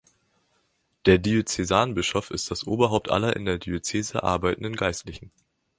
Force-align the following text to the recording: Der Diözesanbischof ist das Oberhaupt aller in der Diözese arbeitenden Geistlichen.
Der 1.05 1.19
Diözesanbischof 1.19 2.31
ist 2.31 2.49
das 2.49 2.65
Oberhaupt 2.65 3.11
aller 3.11 3.35
in 3.35 3.45
der 3.45 3.59
Diözese 3.59 4.23
arbeitenden 4.23 4.75
Geistlichen. 4.75 5.29